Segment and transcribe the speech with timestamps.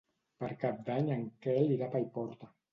[0.43, 2.55] Per Cap d'Any en Quel irà a Paiporta.